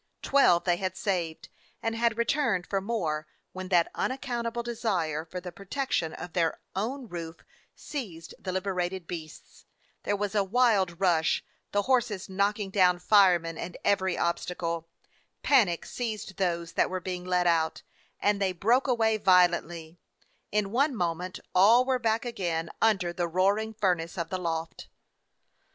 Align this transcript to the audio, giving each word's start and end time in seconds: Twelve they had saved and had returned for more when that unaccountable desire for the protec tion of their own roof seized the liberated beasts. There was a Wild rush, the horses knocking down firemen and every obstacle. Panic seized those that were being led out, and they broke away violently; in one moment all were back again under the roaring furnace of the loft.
Twelve 0.23 0.63
they 0.63 0.77
had 0.77 0.97
saved 0.97 1.49
and 1.83 1.93
had 1.95 2.17
returned 2.17 2.65
for 2.65 2.81
more 2.81 3.27
when 3.53 3.67
that 3.67 3.91
unaccountable 3.93 4.63
desire 4.63 5.25
for 5.25 5.39
the 5.39 5.51
protec 5.51 5.91
tion 5.91 6.13
of 6.13 6.33
their 6.33 6.59
own 6.75 7.07
roof 7.07 7.43
seized 7.75 8.33
the 8.39 8.51
liberated 8.51 9.05
beasts. 9.05 9.67
There 10.01 10.15
was 10.15 10.33
a 10.33 10.43
Wild 10.43 10.99
rush, 10.99 11.45
the 11.71 11.83
horses 11.83 12.27
knocking 12.29 12.71
down 12.71 12.97
firemen 12.97 13.59
and 13.59 13.77
every 13.85 14.17
obstacle. 14.17 14.87
Panic 15.43 15.85
seized 15.85 16.37
those 16.37 16.71
that 16.71 16.89
were 16.89 16.99
being 16.99 17.23
led 17.23 17.45
out, 17.45 17.83
and 18.19 18.41
they 18.41 18.53
broke 18.53 18.87
away 18.87 19.17
violently; 19.17 19.99
in 20.51 20.71
one 20.71 20.95
moment 20.95 21.39
all 21.53 21.85
were 21.85 21.99
back 21.99 22.25
again 22.25 22.71
under 22.81 23.13
the 23.13 23.27
roaring 23.27 23.75
furnace 23.75 24.17
of 24.17 24.31
the 24.31 24.39
loft. 24.39 24.87